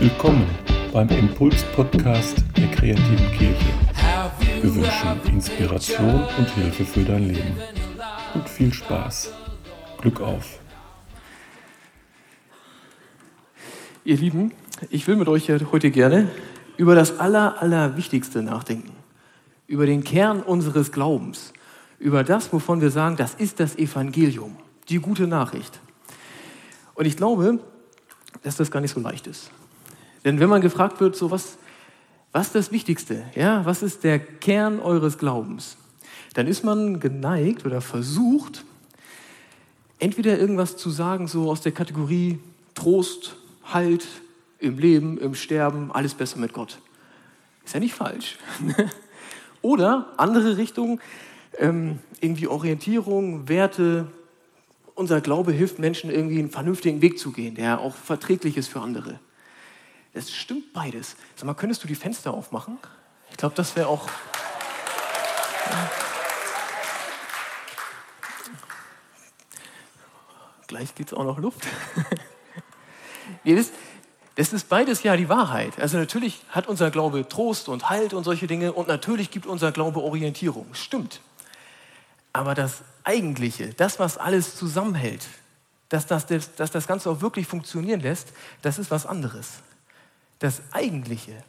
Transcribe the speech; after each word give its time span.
Willkommen 0.00 0.46
beim 0.92 1.08
Impuls-Podcast 1.08 2.44
der 2.56 2.70
kreativen 2.70 3.32
Kirche. 3.32 3.66
Wir 4.62 4.74
wünschen 4.74 5.34
Inspiration 5.34 6.24
und 6.38 6.50
Hilfe 6.50 6.84
für 6.84 7.04
dein 7.04 7.28
Leben. 7.28 7.56
Und 8.34 8.48
viel 8.48 8.72
Spaß. 8.72 9.32
Glück 10.00 10.20
auf. 10.20 10.60
Ihr 14.04 14.16
Lieben, 14.16 14.52
ich 14.90 15.06
will 15.06 15.16
mit 15.16 15.28
euch 15.28 15.50
heute 15.50 15.90
gerne 15.90 16.28
über 16.76 16.94
das 16.94 17.18
Aller, 17.18 17.60
Allerwichtigste 17.60 18.42
nachdenken. 18.42 18.97
Über 19.68 19.86
den 19.86 20.02
Kern 20.02 20.42
unseres 20.42 20.90
Glaubens. 20.90 21.52
Über 22.00 22.24
das, 22.24 22.52
wovon 22.52 22.80
wir 22.80 22.90
sagen, 22.90 23.14
das 23.14 23.34
ist 23.34 23.60
das 23.60 23.76
Evangelium. 23.76 24.56
Die 24.88 24.98
gute 24.98 25.28
Nachricht. 25.28 25.78
Und 26.94 27.04
ich 27.04 27.16
glaube, 27.16 27.60
dass 28.42 28.56
das 28.56 28.72
gar 28.72 28.80
nicht 28.80 28.92
so 28.92 28.98
leicht 29.00 29.28
ist. 29.28 29.52
Denn 30.24 30.40
wenn 30.40 30.48
man 30.48 30.60
gefragt 30.60 31.00
wird, 31.00 31.14
so 31.14 31.30
was, 31.30 31.58
was 32.32 32.48
ist 32.48 32.54
das 32.56 32.72
Wichtigste? 32.72 33.24
Ja, 33.36 33.64
was 33.64 33.82
ist 33.82 34.02
der 34.02 34.18
Kern 34.18 34.80
eures 34.80 35.18
Glaubens? 35.18 35.76
Dann 36.34 36.46
ist 36.46 36.64
man 36.64 36.98
geneigt 37.00 37.64
oder 37.64 37.80
versucht, 37.80 38.64
entweder 39.98 40.38
irgendwas 40.38 40.76
zu 40.76 40.90
sagen, 40.90 41.28
so 41.28 41.50
aus 41.50 41.60
der 41.60 41.72
Kategorie 41.72 42.38
Trost, 42.74 43.36
Halt 43.64 44.06
im 44.60 44.78
Leben, 44.78 45.18
im 45.18 45.34
Sterben, 45.34 45.92
alles 45.92 46.14
besser 46.14 46.38
mit 46.38 46.54
Gott. 46.54 46.78
Ist 47.64 47.74
ja 47.74 47.80
nicht 47.80 47.94
falsch. 47.94 48.38
Oder 49.62 50.12
andere 50.16 50.56
Richtung, 50.56 51.00
ähm, 51.58 51.98
irgendwie 52.20 52.46
Orientierung, 52.46 53.48
Werte. 53.48 54.06
Unser 54.94 55.20
Glaube 55.20 55.52
hilft 55.52 55.78
Menschen 55.78 56.10
irgendwie 56.10 56.38
einen 56.38 56.50
vernünftigen 56.50 57.02
Weg 57.02 57.18
zu 57.18 57.30
gehen, 57.32 57.54
der 57.54 57.80
auch 57.80 57.94
verträglich 57.94 58.56
ist 58.56 58.68
für 58.68 58.80
andere. 58.80 59.20
Es 60.12 60.32
stimmt 60.32 60.72
beides. 60.72 61.16
Sag 61.36 61.46
mal, 61.46 61.54
könntest 61.54 61.84
du 61.84 61.88
die 61.88 61.94
Fenster 61.94 62.32
aufmachen? 62.34 62.78
Ich 63.30 63.36
glaube, 63.36 63.54
das 63.54 63.76
wäre 63.76 63.88
auch. 63.88 64.08
Gleich 70.66 70.94
gibt 70.94 71.12
es 71.12 71.18
auch 71.18 71.24
noch 71.24 71.38
Luft. 71.38 71.66
Ihr 73.44 73.56
wisst, 73.56 73.72
das 74.38 74.52
ist 74.52 74.68
beides 74.68 75.02
ja 75.02 75.16
die 75.16 75.28
Wahrheit. 75.28 75.80
Also 75.80 75.98
natürlich 75.98 76.40
hat 76.50 76.68
unser 76.68 76.92
Glaube 76.92 77.28
Trost 77.28 77.68
und 77.68 77.90
Halt 77.90 78.14
und 78.14 78.22
solche 78.22 78.46
Dinge 78.46 78.72
und 78.72 78.86
natürlich 78.86 79.32
gibt 79.32 79.46
unser 79.46 79.72
Glaube 79.72 80.00
Orientierung. 80.00 80.72
Stimmt. 80.74 81.20
Aber 82.32 82.54
das 82.54 82.82
Eigentliche, 83.02 83.74
das, 83.74 83.98
was 83.98 84.16
alles 84.16 84.54
zusammenhält, 84.54 85.26
dass 85.88 86.06
das, 86.06 86.26
dass 86.26 86.70
das 86.70 86.86
Ganze 86.86 87.10
auch 87.10 87.20
wirklich 87.20 87.48
funktionieren 87.48 87.98
lässt, 87.98 88.28
das 88.62 88.78
ist 88.78 88.92
was 88.92 89.06
anderes. 89.06 89.54
Das 90.38 90.62
Eigentliche, 90.70 91.42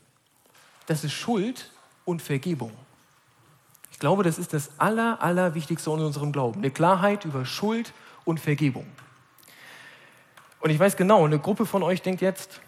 das 0.88 1.04
ist 1.04 1.14
Schuld 1.14 1.70
und 2.06 2.24
Vergebung. 2.24 2.72
Ich 3.92 4.00
glaube, 4.00 4.24
das 4.24 4.40
ist 4.40 4.52
das 4.52 4.72
Aller, 4.80 5.22
Allerwichtigste 5.22 5.92
in 5.92 6.00
unserem 6.00 6.32
Glauben. 6.32 6.62
Eine 6.62 6.72
Klarheit 6.72 7.24
über 7.24 7.46
Schuld 7.46 7.94
und 8.26 8.40
Vergebung. 8.40 8.88
Und 10.60 10.72
ich 10.72 10.80
weiß 10.80 10.98
genau, 10.98 11.24
eine 11.24 11.38
Gruppe 11.38 11.68
von 11.68 11.84
euch 11.84 12.02
denkt 12.02 12.22
jetzt, 12.22 12.62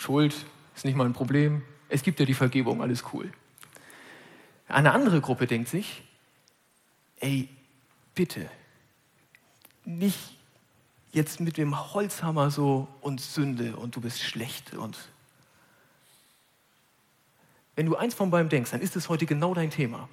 Schuld 0.00 0.34
ist 0.74 0.86
nicht 0.86 0.96
mal 0.96 1.04
ein 1.04 1.12
Problem, 1.12 1.60
es 1.90 2.02
gibt 2.02 2.20
ja 2.20 2.24
die 2.24 2.32
Vergebung, 2.32 2.80
alles 2.80 3.04
cool. 3.12 3.30
Eine 4.66 4.92
andere 4.92 5.20
Gruppe 5.20 5.46
denkt 5.46 5.68
sich, 5.68 6.02
ey, 7.18 7.50
bitte, 8.14 8.48
nicht 9.84 10.18
jetzt 11.12 11.40
mit 11.40 11.58
dem 11.58 11.92
Holzhammer 11.92 12.50
so 12.50 12.88
und 13.02 13.20
Sünde 13.20 13.76
und 13.76 13.94
du 13.94 14.00
bist 14.00 14.22
schlecht 14.22 14.74
und 14.74 14.96
wenn 17.76 17.84
du 17.84 17.96
eins 17.96 18.14
von 18.14 18.30
beiden 18.30 18.48
denkst, 18.48 18.70
dann 18.70 18.80
ist 18.80 18.96
es 18.96 19.10
heute 19.10 19.26
genau 19.26 19.52
dein 19.52 19.70
Thema. 19.70 20.08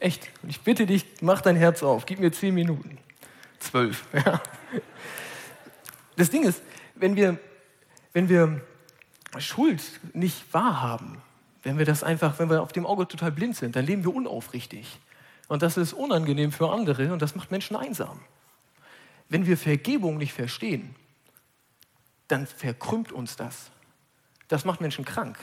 Echt. 0.00 0.28
Und 0.42 0.48
ich 0.48 0.60
bitte 0.62 0.86
dich, 0.86 1.06
mach 1.20 1.40
dein 1.40 1.56
Herz 1.56 1.84
auf, 1.84 2.04
gib 2.04 2.18
mir 2.18 2.32
zehn 2.32 2.52
Minuten. 2.52 2.98
Zwölf. 3.60 4.06
Ja. 4.12 4.42
Das 6.16 6.30
Ding 6.30 6.42
ist, 6.42 6.62
wenn 6.96 7.14
wir, 7.14 7.38
wenn 8.12 8.28
wir 8.28 8.60
Schuld 9.38 9.82
nicht 10.14 10.52
wahrhaben, 10.52 11.18
wenn 11.62 11.78
wir 11.78 11.84
das 11.84 12.02
einfach, 12.02 12.38
wenn 12.38 12.50
wir 12.50 12.62
auf 12.62 12.72
dem 12.72 12.86
Auge 12.86 13.06
total 13.06 13.32
blind 13.32 13.56
sind, 13.56 13.76
dann 13.76 13.84
leben 13.84 14.04
wir 14.04 14.14
unaufrichtig. 14.14 14.98
Und 15.48 15.62
das 15.62 15.76
ist 15.76 15.92
unangenehm 15.92 16.52
für 16.52 16.70
andere 16.70 17.12
und 17.12 17.20
das 17.20 17.34
macht 17.34 17.50
Menschen 17.50 17.76
einsam. 17.76 18.20
Wenn 19.28 19.46
wir 19.46 19.58
Vergebung 19.58 20.18
nicht 20.18 20.32
verstehen, 20.32 20.94
dann 22.28 22.46
verkrümmt 22.46 23.12
uns 23.12 23.36
das. 23.36 23.70
Das 24.48 24.64
macht 24.64 24.80
Menschen 24.80 25.04
krank. 25.04 25.38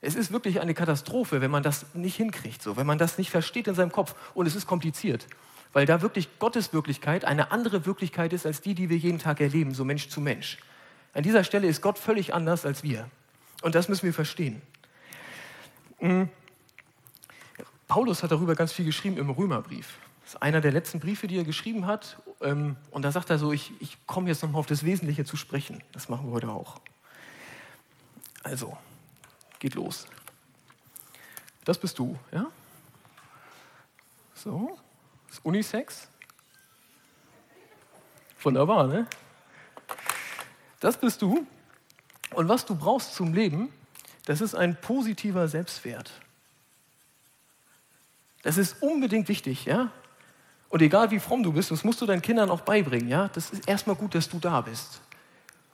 Es 0.00 0.16
ist 0.16 0.32
wirklich 0.32 0.60
eine 0.60 0.74
Katastrophe, 0.74 1.40
wenn 1.40 1.50
man 1.50 1.62
das 1.62 1.86
nicht 1.94 2.16
hinkriegt, 2.16 2.62
so, 2.62 2.76
wenn 2.76 2.86
man 2.86 2.98
das 2.98 3.18
nicht 3.18 3.30
versteht 3.30 3.68
in 3.68 3.74
seinem 3.74 3.92
Kopf. 3.92 4.16
Und 4.34 4.46
es 4.46 4.56
ist 4.56 4.66
kompliziert 4.66 5.26
weil 5.72 5.86
da 5.86 6.02
wirklich 6.02 6.38
Gottes 6.38 6.72
Wirklichkeit 6.72 7.24
eine 7.24 7.50
andere 7.50 7.86
Wirklichkeit 7.86 8.32
ist 8.32 8.46
als 8.46 8.60
die, 8.60 8.74
die 8.74 8.88
wir 8.88 8.96
jeden 8.96 9.18
Tag 9.18 9.40
erleben, 9.40 9.74
so 9.74 9.84
Mensch 9.84 10.08
zu 10.08 10.20
Mensch. 10.20 10.58
An 11.14 11.22
dieser 11.22 11.44
Stelle 11.44 11.66
ist 11.66 11.82
Gott 11.82 11.98
völlig 11.98 12.34
anders 12.34 12.64
als 12.64 12.82
wir. 12.82 13.08
Und 13.62 13.74
das 13.74 13.88
müssen 13.88 14.04
wir 14.04 14.14
verstehen. 14.14 14.62
Mhm. 16.00 16.28
Paulus 17.86 18.22
hat 18.22 18.30
darüber 18.30 18.54
ganz 18.54 18.72
viel 18.72 18.84
geschrieben 18.84 19.18
im 19.18 19.30
Römerbrief. 19.30 19.98
Das 20.24 20.34
ist 20.34 20.42
einer 20.42 20.60
der 20.60 20.72
letzten 20.72 20.98
Briefe, 20.98 21.26
die 21.26 21.36
er 21.36 21.44
geschrieben 21.44 21.86
hat. 21.86 22.16
Ähm, 22.40 22.76
und 22.90 23.02
da 23.02 23.12
sagt 23.12 23.28
er 23.30 23.38
so, 23.38 23.52
ich, 23.52 23.72
ich 23.80 23.98
komme 24.06 24.28
jetzt 24.28 24.42
nochmal 24.42 24.60
auf 24.60 24.66
das 24.66 24.84
Wesentliche 24.84 25.24
zu 25.24 25.36
sprechen. 25.36 25.82
Das 25.92 26.08
machen 26.08 26.26
wir 26.26 26.32
heute 26.32 26.48
auch. 26.48 26.80
Also, 28.42 28.76
geht 29.58 29.74
los. 29.74 30.06
Das 31.64 31.78
bist 31.78 31.98
du, 31.98 32.18
ja? 32.32 32.46
So. 34.34 34.78
Ist 35.30 35.44
Unisex? 35.44 36.08
Wunderbar, 38.42 38.86
ne? 38.86 39.06
Das 40.82 40.96
bist 40.96 41.22
du. 41.22 41.46
Und 42.34 42.48
was 42.48 42.66
du 42.66 42.74
brauchst 42.74 43.14
zum 43.14 43.32
Leben, 43.32 43.72
das 44.26 44.40
ist 44.40 44.56
ein 44.56 44.74
positiver 44.74 45.46
Selbstwert. 45.46 46.10
Das 48.42 48.58
ist 48.58 48.82
unbedingt 48.82 49.28
wichtig, 49.28 49.64
ja? 49.64 49.92
Und 50.70 50.82
egal 50.82 51.12
wie 51.12 51.20
fromm 51.20 51.44
du 51.44 51.52
bist, 51.52 51.70
das 51.70 51.84
musst 51.84 52.00
du 52.00 52.06
deinen 52.06 52.20
Kindern 52.20 52.50
auch 52.50 52.62
beibringen, 52.62 53.08
ja? 53.08 53.28
Das 53.28 53.50
ist 53.50 53.68
erstmal 53.68 53.94
gut, 53.94 54.16
dass 54.16 54.28
du 54.28 54.40
da 54.40 54.60
bist. 54.60 55.00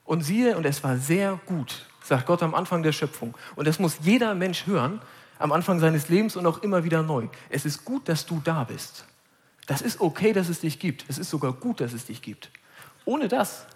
Und 0.04 0.20
siehe, 0.22 0.58
und 0.58 0.66
es 0.66 0.84
war 0.84 0.98
sehr 0.98 1.40
gut, 1.46 1.86
sagt 2.04 2.26
Gott 2.26 2.42
am 2.42 2.54
Anfang 2.54 2.82
der 2.82 2.92
Schöpfung. 2.92 3.34
Und 3.56 3.66
das 3.66 3.78
muss 3.78 4.00
jeder 4.02 4.34
Mensch 4.34 4.66
hören, 4.66 5.00
am 5.38 5.52
Anfang 5.52 5.80
seines 5.80 6.10
Lebens 6.10 6.36
und 6.36 6.44
auch 6.44 6.62
immer 6.62 6.84
wieder 6.84 7.02
neu. 7.02 7.28
Es 7.48 7.64
ist 7.64 7.86
gut, 7.86 8.10
dass 8.10 8.26
du 8.26 8.42
da 8.44 8.64
bist. 8.64 9.06
Das 9.66 9.80
ist 9.80 10.02
okay, 10.02 10.34
dass 10.34 10.50
es 10.50 10.60
dich 10.60 10.78
gibt. 10.78 11.06
Es 11.08 11.16
ist 11.16 11.30
sogar 11.30 11.54
gut, 11.54 11.80
dass 11.80 11.94
es 11.94 12.04
dich 12.04 12.20
gibt. 12.20 12.50
Ohne 13.06 13.28
das, 13.28 13.66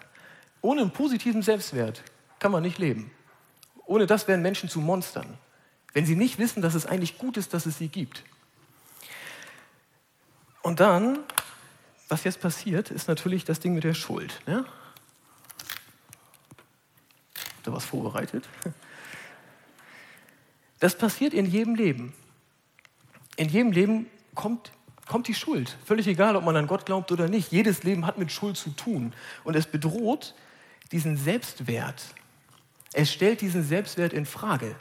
ohne 0.63 0.81
einen 0.81 0.91
positiven 0.91 1.43
Selbstwert, 1.43 2.01
kann 2.39 2.51
man 2.51 2.63
nicht 2.63 2.79
leben. 2.79 3.11
Ohne 3.85 4.07
das 4.07 4.27
werden 4.27 4.41
Menschen 4.41 4.69
zu 4.69 4.79
Monstern. 4.79 5.37
Wenn 5.93 6.07
sie 6.07 6.15
nicht 6.15 6.39
wissen, 6.39 6.63
dass 6.63 6.73
es 6.73 6.87
eigentlich 6.87 7.19
gut 7.19 7.37
ist, 7.37 7.53
dass 7.53 7.67
es 7.67 7.77
sie 7.77 7.89
gibt. 7.89 8.23
Und 10.63 10.79
dann, 10.79 11.19
was 12.07 12.23
jetzt 12.23 12.41
passiert, 12.41 12.89
ist 12.89 13.07
natürlich 13.07 13.45
das 13.45 13.59
Ding 13.59 13.75
mit 13.75 13.83
der 13.83 13.93
Schuld. 13.93 14.41
Ne? 14.47 14.65
Habt 17.35 17.67
ihr 17.67 17.73
was 17.73 17.85
vorbereitet? 17.85 18.47
Das 20.79 20.97
passiert 20.97 21.33
in 21.33 21.45
jedem 21.45 21.75
Leben. 21.75 22.13
In 23.35 23.49
jedem 23.49 23.71
Leben 23.71 24.07
kommt 24.33 24.71
kommt 25.05 25.27
die 25.27 25.33
Schuld. 25.33 25.77
Völlig 25.85 26.07
egal, 26.07 26.35
ob 26.35 26.45
man 26.45 26.55
an 26.55 26.67
Gott 26.67 26.85
glaubt 26.85 27.11
oder 27.11 27.27
nicht. 27.27 27.51
Jedes 27.51 27.83
Leben 27.83 28.05
hat 28.05 28.17
mit 28.17 28.31
Schuld 28.31 28.57
zu 28.57 28.69
tun. 28.69 29.13
Und 29.43 29.55
es 29.55 29.67
bedroht 29.67 30.33
diesen 30.93 31.17
Selbstwert. 31.17 32.01
Es 32.93 33.11
stellt 33.11 33.41
diesen 33.41 33.63
Selbstwert 33.63 34.13
in 34.13 34.25
Frage. 34.25 34.75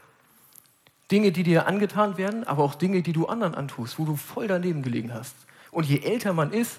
Dinge, 1.11 1.33
die 1.33 1.43
dir 1.43 1.67
angetan 1.67 2.17
werden, 2.17 2.45
aber 2.45 2.63
auch 2.63 2.75
Dinge, 2.75 3.03
die 3.03 3.13
du 3.13 3.27
anderen 3.27 3.55
antust, 3.55 3.99
wo 3.99 4.05
du 4.05 4.17
voll 4.17 4.47
daneben 4.47 4.83
gelegen 4.83 5.13
hast. 5.13 5.35
Und 5.71 5.87
je 5.87 6.01
älter 6.01 6.33
man 6.33 6.53
ist, 6.53 6.79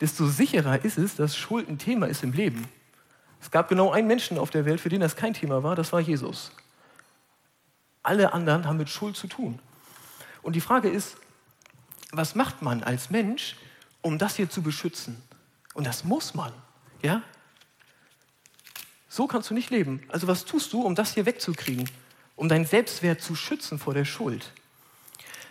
desto 0.00 0.26
sicherer 0.26 0.84
ist 0.84 0.98
es, 0.98 1.16
dass 1.16 1.36
Schuld 1.36 1.68
ein 1.68 1.78
Thema 1.78 2.06
ist 2.06 2.22
im 2.22 2.32
Leben. 2.32 2.68
Es 3.40 3.50
gab 3.50 3.68
genau 3.68 3.90
einen 3.92 4.06
Menschen 4.06 4.38
auf 4.38 4.50
der 4.50 4.64
Welt, 4.64 4.80
für 4.80 4.88
den 4.88 5.00
das 5.00 5.16
kein 5.16 5.34
Thema 5.34 5.62
war, 5.62 5.74
das 5.74 5.92
war 5.92 6.00
Jesus. 6.00 6.52
Alle 8.02 8.32
anderen 8.32 8.66
haben 8.66 8.76
mit 8.76 8.88
Schuld 8.88 9.16
zu 9.16 9.26
tun. 9.26 9.58
Und 10.42 10.54
die 10.54 10.60
Frage 10.60 10.88
ist, 10.88 11.16
was 12.12 12.34
macht 12.34 12.62
man 12.62 12.82
als 12.82 13.10
Mensch, 13.10 13.56
um 14.00 14.18
das 14.18 14.36
hier 14.36 14.48
zu 14.48 14.62
beschützen? 14.62 15.20
Und 15.74 15.86
das 15.86 16.04
muss 16.04 16.34
man, 16.34 16.52
ja? 17.02 17.22
So 19.16 19.26
kannst 19.26 19.48
du 19.48 19.54
nicht 19.54 19.70
leben. 19.70 20.02
Also 20.08 20.26
was 20.26 20.44
tust 20.44 20.72
du, 20.74 20.82
um 20.82 20.94
das 20.94 21.14
hier 21.14 21.24
wegzukriegen? 21.24 21.88
Um 22.36 22.50
deinen 22.50 22.66
Selbstwert 22.66 23.22
zu 23.22 23.34
schützen 23.34 23.78
vor 23.78 23.94
der 23.94 24.04
Schuld? 24.04 24.52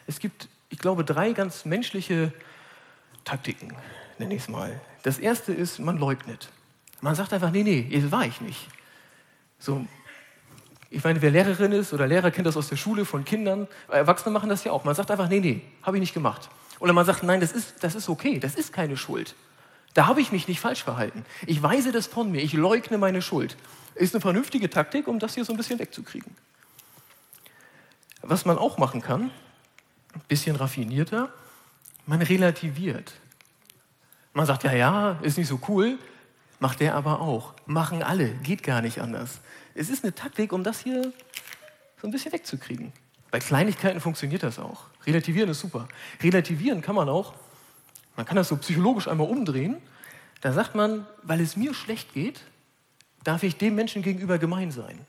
Es 0.06 0.20
gibt 0.20 0.48
ich 0.70 0.80
glaube, 0.80 1.06
drei 1.06 1.32
ganz 1.32 1.64
menschliche 1.64 2.34
Taktiken, 3.24 3.74
nenne 4.18 4.36
ich 4.36 4.42
es 4.42 4.50
mal. 4.50 4.80
Das 5.04 5.20
erste 5.20 5.54
ist, 5.54 5.80
man 5.80 5.98
leugnet. 5.98 6.50
Man 7.00 7.16
sagt 7.16 7.32
einfach, 7.32 7.50
nee, 7.50 7.64
nee, 7.64 7.90
das 7.90 8.12
war 8.12 8.26
ich 8.26 8.42
nicht. 8.42 8.68
So, 9.58 9.86
ich 10.90 11.04
meine, 11.04 11.22
wer 11.22 11.32
Lehrerin 11.32 11.72
ist 11.72 11.94
oder 11.94 12.08
Lehrer 12.08 12.32
kennt 12.32 12.48
das 12.48 12.58
aus 12.58 12.68
der 12.68 12.76
Schule 12.76 13.06
von 13.06 13.24
Kindern, 13.26 13.68
Erwachsene 13.88 14.34
machen 14.34 14.50
das 14.50 14.64
ja 14.64 14.74
auch. 14.74 14.84
Man 14.84 14.96
sagt 14.96 15.12
einfach, 15.12 15.30
nee, 15.30 15.40
nee, 15.40 15.62
habe 15.82 15.98
ich 15.98 16.02
nicht 16.02 16.14
gemacht. 16.14 16.50
Oder 16.80 16.94
man 16.94 17.06
sagt, 17.06 17.24
nein, 17.24 17.40
das 17.40 17.52
ist, 17.52 17.84
das 17.84 17.96
ist 17.96 18.10
okay, 18.10 18.38
das 18.38 18.56
ist 18.56 18.74
keine 18.74 18.98
Schuld. 18.98 19.34
Da 19.96 20.08
habe 20.08 20.20
ich 20.22 20.32
mich 20.34 20.48
nicht 20.48 20.60
falsch 20.60 20.84
verhalten. 20.84 21.26
Ich 21.48 21.64
weise 21.64 21.92
das 21.94 22.06
von 22.06 22.30
mir, 22.30 22.44
ich 22.44 22.54
leugne 22.54 22.98
meine 22.98 23.22
Schuld. 23.22 23.58
Ist 23.96 24.14
eine 24.14 24.22
vernünftige 24.22 24.70
Taktik, 24.70 25.08
um 25.08 25.20
das 25.20 25.36
hier 25.36 25.46
so 25.46 25.54
ein 25.54 25.58
bisschen 25.58 25.80
wegzukriegen. 25.80 26.36
Was 28.22 28.44
man 28.44 28.58
auch 28.58 28.78
machen 28.78 29.02
kann, 29.02 29.32
ein 30.14 30.22
bisschen 30.28 30.58
raffinierter, 30.58 31.34
man 32.06 32.22
relativiert. 32.22 33.14
Man 34.34 34.46
sagt, 34.46 34.66
ja, 34.66 34.74
ja, 34.74 35.12
ist 35.22 35.38
nicht 35.38 35.48
so 35.48 35.62
cool, 35.70 35.98
macht 36.60 36.82
der 36.82 36.96
aber 36.96 37.22
auch. 37.22 37.54
Machen 37.66 38.04
alle, 38.04 38.34
geht 38.44 38.64
gar 38.64 38.82
nicht 38.82 39.00
anders. 39.00 39.40
Es 39.76 39.90
ist 39.90 40.04
eine 40.04 40.14
Taktik, 40.14 40.52
um 40.52 40.66
das 40.66 40.82
hier 40.82 41.14
so 42.02 42.08
ein 42.08 42.12
bisschen 42.12 42.34
wegzukriegen. 42.34 42.92
Bei 43.32 43.40
Kleinigkeiten 43.40 44.02
funktioniert 44.02 44.44
das 44.44 44.60
auch. 44.60 44.88
Relativieren 45.06 45.50
ist 45.50 45.62
super. 45.62 45.88
Relativieren 46.22 46.82
kann 46.82 46.96
man 46.96 47.08
auch, 47.08 47.34
man 48.16 48.26
kann 48.26 48.36
das 48.36 48.50
so 48.50 48.58
psychologisch 48.58 49.08
einmal 49.08 49.28
umdrehen. 49.28 49.78
Da 50.42 50.54
sagt 50.54 50.76
man, 50.76 51.06
weil 51.24 51.42
es 51.42 51.58
mir 51.58 51.74
schlecht 51.74 52.14
geht, 52.14 52.42
darf 53.24 53.44
ich 53.44 53.58
dem 53.58 53.76
Menschen 53.76 54.02
gegenüber 54.02 54.38
gemein 54.38 54.72
sein. 54.72 55.00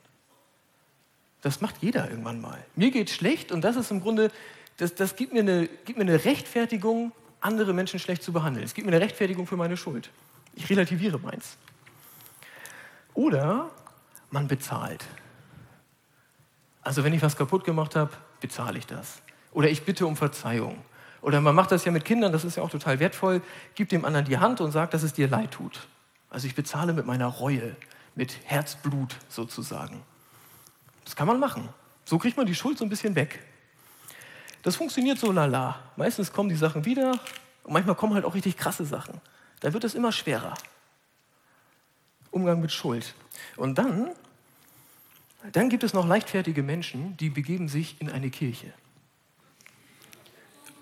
Das 1.43 1.61
macht 1.61 1.77
jeder 1.81 2.11
irgendwann 2.11 2.41
mal. 2.41 2.65
Mir 2.75 2.91
geht 2.91 3.11
schlecht 3.11 3.53
und 3.53 3.63
das 3.63 3.77
ist 3.77 3.91
im 3.91 4.01
Grunde, 4.01 4.33
das, 4.79 4.95
das 4.95 5.17
gibt, 5.17 5.33
mir 5.33 5.41
eine, 5.41 5.69
gibt 5.85 5.99
mir 5.99 6.05
eine 6.05 6.25
Rechtfertigung, 6.25 7.13
andere 7.41 7.73
Menschen 7.73 8.01
schlecht 8.01 8.23
zu 8.23 8.33
behandeln. 8.33 8.65
Es 8.65 8.75
gibt 8.75 8.87
mir 8.87 8.93
eine 8.93 9.05
Rechtfertigung 9.05 9.47
für 9.47 9.57
meine 9.57 9.77
Schuld. 9.77 10.11
Ich 10.55 10.69
relativiere 10.69 11.19
meins. 11.19 11.57
Oder 13.15 13.71
man 14.31 14.49
bezahlt. 14.49 15.05
Also 16.83 17.05
wenn 17.05 17.13
ich 17.13 17.23
was 17.23 17.37
kaputt 17.37 17.65
gemacht 17.65 17.95
habe, 17.95 18.13
bezahle 18.41 18.79
ich 18.79 18.87
das. 18.87 19.21
Oder 19.53 19.69
ich 19.71 19.85
bitte 19.85 20.07
um 20.07 20.17
Verzeihung. 20.17 20.79
Oder 21.27 21.41
man 21.41 21.57
macht 21.57 21.73
das 21.73 21.85
ja 21.85 21.91
mit 21.91 22.05
Kindern, 22.05 22.31
das 22.31 22.45
ist 22.45 22.57
ja 22.57 22.63
auch 22.63 22.71
total 22.71 23.01
wertvoll, 23.01 23.43
gibt 23.75 23.91
dem 23.91 24.05
anderen 24.05 24.27
die 24.27 24.39
Hand 24.39 24.61
und 24.61 24.71
sagt, 24.71 24.95
dass 24.95 25.03
es 25.03 25.13
dir 25.13 25.27
leid 25.27 25.51
tut. 25.51 25.89
Also 26.31 26.47
ich 26.47 26.55
bezahle 26.55 26.93
mit 26.93 27.05
meiner 27.05 27.27
Reue, 27.27 27.75
mit 28.15 28.39
Herzblut 28.45 29.17
sozusagen. 29.29 30.05
Das 31.05 31.17
kann 31.17 31.27
man 31.27 31.41
machen. 31.41 31.69
So 32.05 32.19
kriegt 32.19 32.37
man 32.37 32.47
die 32.47 32.55
Schuld 32.55 32.79
so 32.79 32.85
ein 32.85 32.89
bisschen 32.91 33.17
weg. 33.17 33.45
Das 34.63 34.77
funktioniert 34.77 35.19
so 35.19 35.33
lala. 35.33 35.81
Meistens 35.97 36.33
kommen 36.33 36.49
die 36.49 36.55
Sachen 36.55 36.85
wieder 36.85 37.19
und 37.65 37.73
manchmal 37.73 37.97
kommen 37.97 38.15
halt 38.15 38.25
auch 38.25 38.37
richtig 38.37 38.57
krasse 38.57 38.85
Sachen. 38.85 39.21
Da 39.59 39.73
wird 39.73 39.83
es 39.83 39.97
immer 39.97 40.13
schwerer. 40.13 40.55
Umgang 42.31 42.61
mit 42.61 42.71
Schuld. 42.71 43.17
Und 43.57 43.79
dann, 43.79 44.11
dann 45.51 45.71
gibt 45.71 45.83
es 45.83 45.93
noch 45.93 46.07
leichtfertige 46.07 46.63
Menschen, 46.63 47.17
die 47.17 47.31
begeben 47.31 47.67
sich 47.67 48.01
in 48.01 48.11
eine 48.11 48.31
Kirche. 48.31 48.73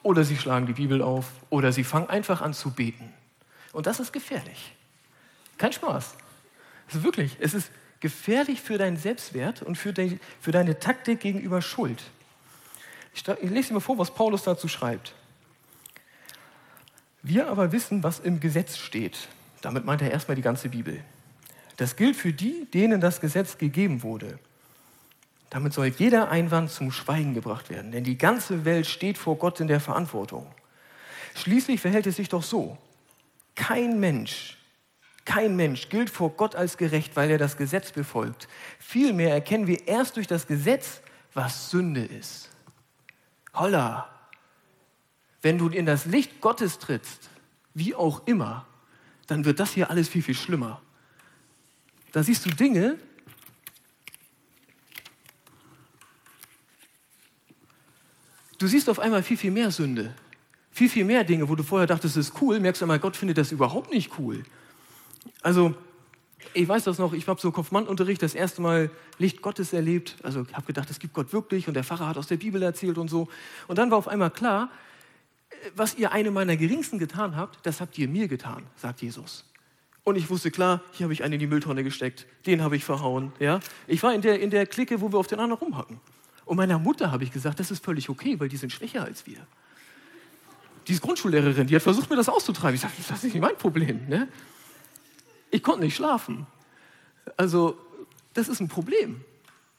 Oder 0.05 0.23
sie 0.23 0.37
schlagen 0.37 0.67
die 0.67 0.75
Bibel 0.75 1.03
auf 1.03 1.25
oder 1.49 1.73
sie 1.73 1.83
fangen 1.83 2.11
einfach 2.11 2.43
an 2.43 2.53
zu 2.53 2.71
beten. 2.71 3.13
Und 3.73 3.87
das 3.87 4.01
ist 4.01 4.13
gefährlich. 4.13 4.77
Kein 5.57 5.73
Spaß. 5.73 6.15
Es 6.89 6.97
ist 6.97 7.03
wirklich, 7.03 7.39
es 7.41 7.55
ist 7.55 7.71
gefährlich 8.01 8.61
für 8.61 8.77
deinen 8.77 8.99
Selbstwert 8.99 9.63
und 9.63 9.77
für, 9.77 9.95
de, 9.95 10.19
für 10.41 10.53
deine 10.53 10.79
Taktik 10.79 11.21
gegenüber 11.21 11.63
Schuld. 11.63 12.03
Ich, 13.15 13.27
ich 13.27 13.51
lese 13.51 13.69
dir 13.69 13.75
mal 13.75 13.81
vor, 13.81 13.97
was 13.97 14.13
Paulus 14.13 14.43
dazu 14.43 14.69
schreibt. 14.69 15.15
Wir 17.23 17.49
aber 17.49 17.73
wissen, 17.73 18.03
was 18.03 18.21
im 18.21 18.41
Gesetz 18.41 18.77
steht. 18.77 19.29
Damit 19.63 19.87
meint 19.87 20.03
er 20.03 20.11
erstmal 20.11 20.35
die 20.35 20.43
ganze 20.43 20.69
Bibel. 20.69 21.03
Das 21.79 21.97
gilt 21.97 22.17
für 22.17 22.35
die, 22.35 22.67
denen 22.67 23.01
das 23.01 23.23
Gesetz 23.23 23.57
gegeben 23.57 24.03
wurde. 24.03 24.39
Damit 25.55 25.73
soll 25.73 25.87
jeder 25.87 26.31
Einwand 26.31 26.73
zum 26.73 26.91
Schweigen 26.91 27.33
gebracht 27.33 27.71
werden, 27.71 27.93
denn 27.93 28.03
die 28.03 28.19
ganze 28.19 28.65
Welt 28.65 28.89
steht 28.89 29.17
vor 29.17 29.39
Gott 29.39 29.61
in 29.61 29.69
der 29.69 29.79
Verantwortung. 29.79 30.53
Schließlich 31.37 31.81
verhält 31.81 32.09
es 32.09 32.17
sich 32.17 32.29
doch 32.29 32.43
so. 32.43 32.77
Kein 33.55 34.01
Mensch, 34.01 34.59
kein 35.25 35.55
Mensch 35.55 35.91
gilt 35.91 36.11
vor 36.11 36.31
Gott 36.31 36.57
als 36.57 36.77
gerecht, 36.77 37.15
weil 37.15 37.31
er 37.31 37.39
das 37.39 37.57
Gesetz 37.57 37.93
befolgt. 37.93 38.49
Vielmehr 38.81 39.33
erkennen 39.33 39.69
wir 39.69 39.87
erst 39.87 40.17
durch 40.17 40.27
das 40.27 40.49
Gesetz, 40.49 41.03
was 41.35 41.71
Sünde 41.71 42.05
ist. 42.05 42.51
Holla! 43.55 44.11
Wenn 45.41 45.59
du 45.59 45.69
in 45.69 45.87
das 45.87 46.05
Licht 46.05 46.41
Gottes 46.41 46.81
trittst, 46.81 47.31
wie 47.75 47.95
auch 47.95 48.27
immer, 48.27 48.67
dann 49.29 49.45
wird 49.45 49.61
das 49.61 49.71
hier 49.71 49.89
alles 49.89 50.09
viel, 50.09 50.23
viel 50.25 50.35
schlimmer. 50.35 50.83
Da 52.11 52.25
siehst 52.25 52.45
du 52.45 52.51
Dinge, 52.51 52.99
du 58.59 58.67
siehst 58.67 58.89
auf 58.89 58.99
einmal 58.99 59.23
viel, 59.23 59.37
viel 59.37 59.51
mehr 59.51 59.71
Sünde. 59.71 60.15
Viel, 60.71 60.89
viel 60.89 61.05
mehr 61.05 61.25
Dinge, 61.25 61.49
wo 61.49 61.55
du 61.55 61.63
vorher 61.63 61.87
dachtest, 61.87 62.17
das 62.17 62.29
ist 62.29 62.43
cool, 62.43 62.59
merkst 62.59 62.81
du 62.81 62.85
einmal, 62.85 62.99
Gott 62.99 63.17
findet 63.17 63.39
das 63.39 63.53
überhaupt 63.53 63.93
nicht 63.93 64.19
cool. 64.19 64.43
Also, 65.43 65.75
ich 66.53 66.67
weiß 66.69 66.85
das 66.85 66.99
noch, 66.99 67.13
ich 67.13 67.27
habe 67.29 67.41
so 67.41 67.53
Kopfmannunterricht 67.53 68.23
das 68.23 68.35
erste 68.35 68.61
Mal 68.61 68.91
Licht 69.19 69.41
Gottes 69.41 69.73
erlebt. 69.73 70.17
Also, 70.23 70.45
ich 70.49 70.55
habe 70.55 70.67
gedacht, 70.67 70.91
es 70.91 70.99
gibt 70.99 71.15
Gott 71.15 71.33
wirklich 71.33 71.69
und 71.69 71.75
der 71.75 71.85
Pfarrer 71.85 72.09
hat 72.09 72.19
aus 72.19 72.27
der 72.27 72.37
Bibel 72.37 72.63
erzählt 72.63 72.99
und 72.99 73.09
so. 73.09 73.29
Und 73.69 73.79
dann 73.79 73.91
war 73.91 73.99
auf 73.99 74.09
einmal 74.09 74.31
klar, 74.31 74.71
was 75.75 75.97
ihr 75.97 76.13
eine 76.13 76.31
meiner 76.31 76.57
Geringsten 76.57 76.99
getan 76.99 77.37
habt, 77.37 77.65
das 77.65 77.81
habt 77.81 77.97
ihr 77.99 78.09
mir 78.09 78.29
getan, 78.29 78.65
sagt 78.77 79.03
Jesus. 79.03 79.45
Und 80.03 80.17
ich 80.17 80.29
wusste 80.29 80.51
klar, 80.51 80.83
hier 80.93 81.05
habe 81.05 81.15
ich 81.15 81.25
einen 81.25 81.35
in 81.35 81.41
die 81.41 81.47
Mülltonne 81.47 81.83
gesteckt, 81.83 82.27
den 82.47 82.63
habe 82.63 82.77
ich 82.77 82.85
verhauen. 82.85 83.33
Ja? 83.39 83.61
Ich 83.87 84.03
war 84.03 84.15
in 84.15 84.21
der, 84.21 84.39
in 84.41 84.51
der 84.51 84.67
Clique, 84.67 85.01
wo 85.01 85.13
wir 85.13 85.19
auf 85.19 85.27
den 85.27 85.41
anderen 85.41 85.63
rumhacken. 85.63 86.01
Und 86.45 86.57
meiner 86.57 86.79
Mutter 86.79 87.11
habe 87.11 87.25
ich 87.25 87.33
gesagt, 87.33 87.61
das 87.61 87.71
ist 87.71 87.85
völlig 87.85 88.09
okay, 88.09 88.39
weil 88.39 88.49
die 88.49 88.57
sind 88.57 88.71
schwächer 88.71 89.05
als 89.05 89.27
wir. 89.27 89.47
Die 90.87 90.93
ist 90.93 91.01
Grundschullehrerin, 91.01 91.67
die 91.67 91.75
hat 91.75 91.83
versucht, 91.83 92.11
mir 92.11 92.17
das 92.17 92.29
auszutreiben. 92.29 92.75
Ich 92.75 92.83
sage, 92.83 92.93
das 93.09 93.25
ist 93.25 93.35
nicht 93.35 93.41
mein 93.41 93.57
Problem. 93.57 94.07
Ne? 94.09 94.29
Ich 95.51 95.63
konnte 95.63 95.81
nicht 95.81 95.97
schlafen. 95.97 96.47
Also, 97.37 97.79
das 98.35 98.49
ist 98.49 98.61
ein 98.61 98.69
Problem. 98.69 99.25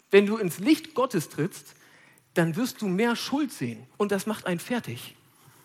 Wenn 0.10 0.26
du 0.26 0.38
ins 0.38 0.60
Licht 0.60 0.96
Gottes 0.96 1.30
trittst, 1.30 1.76
dann 2.34 2.56
wirst 2.56 2.82
du 2.82 2.88
mehr 2.88 3.16
Schuld 3.16 3.52
sehen. 3.52 3.86
Und 3.98 4.12
das 4.12 4.26
macht 4.26 4.48
einen 4.48 4.60
fertig. 4.60 5.16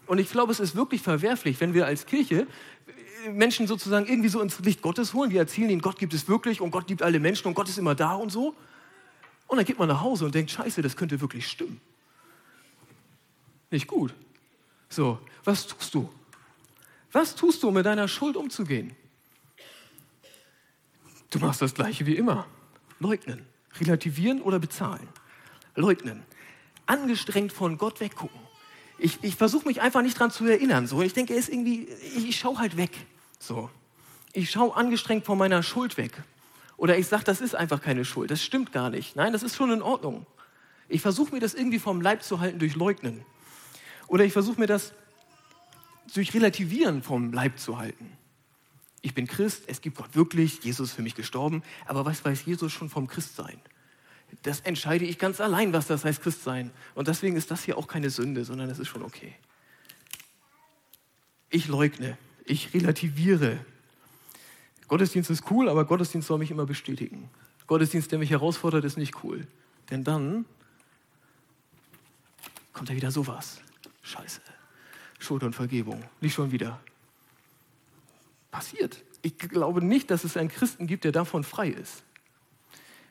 Und 0.06 0.18
ich 0.18 0.30
glaube, 0.30 0.52
es 0.52 0.60
ist 0.60 0.74
wirklich 0.74 1.02
verwerflich, 1.02 1.60
wenn 1.60 1.72
wir 1.72 1.86
als 1.86 2.04
Kirche 2.06 2.46
Menschen 3.32 3.66
sozusagen 3.66 4.06
irgendwie 4.06 4.28
so 4.28 4.40
ins 4.40 4.58
Licht 4.60 4.82
Gottes 4.82 5.14
holen. 5.14 5.30
Wir 5.30 5.40
erzählen 5.40 5.70
ihnen, 5.70 5.80
Gott 5.80 5.98
gibt 5.98 6.14
es 6.14 6.28
wirklich 6.28 6.60
und 6.60 6.70
Gott 6.70 6.88
liebt 6.88 7.02
alle 7.02 7.20
Menschen 7.20 7.48
und 7.48 7.54
Gott 7.54 7.68
ist 7.68 7.78
immer 7.78 7.94
da 7.94 8.14
und 8.14 8.30
so. 8.30 8.54
Und 9.50 9.56
dann 9.56 9.66
geht 9.66 9.78
man 9.78 9.88
nach 9.88 10.00
Hause 10.00 10.24
und 10.24 10.34
denkt, 10.34 10.50
scheiße, 10.50 10.80
das 10.80 10.96
könnte 10.96 11.20
wirklich 11.20 11.46
stimmen. 11.46 11.80
Nicht 13.70 13.86
gut. 13.86 14.14
So, 14.88 15.18
was 15.44 15.66
tust 15.66 15.94
du? 15.94 16.10
Was 17.12 17.34
tust 17.34 17.62
du, 17.62 17.68
um 17.68 17.74
mit 17.74 17.84
deiner 17.84 18.08
Schuld 18.08 18.36
umzugehen? 18.36 18.94
Du 21.30 21.38
machst 21.38 21.60
das 21.60 21.74
gleiche 21.74 22.06
wie 22.06 22.16
immer. 22.16 22.46
Leugnen, 22.98 23.44
relativieren 23.78 24.40
oder 24.40 24.58
bezahlen. 24.58 25.08
Leugnen. 25.74 26.22
Angestrengt 26.86 27.52
von 27.52 27.78
Gott 27.78 28.00
weggucken 28.00 28.40
ich, 29.00 29.18
ich 29.22 29.36
versuche 29.36 29.66
mich 29.66 29.80
einfach 29.80 30.02
nicht 30.02 30.18
dran 30.18 30.30
zu 30.30 30.44
erinnern. 30.44 30.86
So. 30.86 31.02
Ich 31.02 31.12
denke, 31.12 31.32
er 31.32 31.38
ist 31.38 31.48
irgendwie, 31.48 31.88
ich, 32.16 32.28
ich 32.28 32.38
schaue 32.38 32.58
halt 32.58 32.76
weg. 32.76 32.90
So. 33.38 33.70
Ich 34.32 34.50
schaue 34.50 34.76
angestrengt 34.76 35.24
von 35.24 35.38
meiner 35.38 35.62
Schuld 35.62 35.96
weg. 35.96 36.12
Oder 36.80 36.96
ich 36.96 37.08
sage, 37.08 37.24
das 37.24 37.42
ist 37.42 37.54
einfach 37.54 37.82
keine 37.82 38.06
Schuld. 38.06 38.30
Das 38.30 38.42
stimmt 38.42 38.72
gar 38.72 38.88
nicht. 38.88 39.14
Nein, 39.14 39.34
das 39.34 39.42
ist 39.42 39.54
schon 39.54 39.70
in 39.70 39.82
Ordnung. 39.82 40.24
Ich 40.88 41.02
versuche 41.02 41.34
mir 41.34 41.38
das 41.38 41.52
irgendwie 41.52 41.78
vom 41.78 42.00
Leib 42.00 42.22
zu 42.22 42.40
halten 42.40 42.58
durch 42.58 42.74
Leugnen. 42.74 43.22
Oder 44.06 44.24
ich 44.24 44.32
versuche 44.32 44.58
mir 44.58 44.66
das 44.66 44.94
durch 46.14 46.32
Relativieren 46.32 47.02
vom 47.02 47.34
Leib 47.34 47.58
zu 47.58 47.76
halten. 47.76 48.16
Ich 49.02 49.12
bin 49.12 49.26
Christ, 49.26 49.64
es 49.66 49.82
gibt 49.82 49.98
Gott 49.98 50.16
wirklich, 50.16 50.64
Jesus 50.64 50.88
ist 50.88 50.94
für 50.96 51.02
mich 51.02 51.14
gestorben, 51.14 51.62
aber 51.84 52.06
was 52.06 52.24
weiß 52.24 52.46
Jesus 52.46 52.72
schon 52.72 52.88
vom 52.88 53.08
Christsein? 53.08 53.60
das 54.42 54.60
entscheide 54.60 55.04
ich 55.04 55.18
ganz 55.18 55.38
allein, 55.38 55.74
was 55.74 55.86
das 55.86 56.04
heißt, 56.04 56.22
Christ 56.22 56.44
sein. 56.44 56.70
Und 56.94 57.08
deswegen 57.08 57.36
ist 57.36 57.50
das 57.50 57.62
hier 57.62 57.76
auch 57.76 57.88
keine 57.88 58.08
Sünde, 58.08 58.46
sondern 58.46 58.70
es 58.70 58.78
ist 58.78 58.88
schon 58.88 59.02
okay. 59.02 59.34
Ich 61.50 61.68
leugne, 61.68 62.16
ich 62.46 62.72
relativiere. 62.72 63.58
Gottesdienst 64.90 65.30
ist 65.30 65.48
cool, 65.52 65.68
aber 65.68 65.84
Gottesdienst 65.84 66.26
soll 66.26 66.40
mich 66.40 66.50
immer 66.50 66.66
bestätigen. 66.66 67.30
Gottesdienst, 67.68 68.10
der 68.10 68.18
mich 68.18 68.30
herausfordert, 68.30 68.84
ist 68.84 68.96
nicht 68.96 69.22
cool. 69.22 69.46
Denn 69.88 70.02
dann 70.02 70.44
kommt 72.72 72.88
ja 72.88 72.96
wieder 72.96 73.12
sowas. 73.12 73.60
Scheiße. 74.02 74.40
Schuld 75.20 75.44
und 75.44 75.54
Vergebung. 75.54 76.02
Nicht 76.20 76.34
schon 76.34 76.50
wieder. 76.50 76.80
Passiert. 78.50 79.04
Ich 79.22 79.38
glaube 79.38 79.80
nicht, 79.80 80.10
dass 80.10 80.24
es 80.24 80.36
einen 80.36 80.48
Christen 80.48 80.88
gibt, 80.88 81.04
der 81.04 81.12
davon 81.12 81.44
frei 81.44 81.68
ist. 81.68 82.02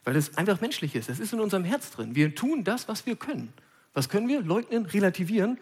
Weil 0.03 0.15
das 0.15 0.35
einfach 0.35 0.59
menschlich 0.59 0.95
ist. 0.95 1.07
Das 1.07 1.21
ist 1.21 1.31
in 1.31 1.39
unserem 1.39 1.63
Herz 1.63 1.91
drin. 1.91 2.13
Wir 2.13 2.35
tun 2.35 2.65
das, 2.65 2.89
was 2.89 3.05
wir 3.05 3.15
können. 3.15 3.53
Was 3.93 4.09
können 4.09 4.27
wir? 4.27 4.41
Leugnen, 4.41 4.85
relativieren 4.85 5.57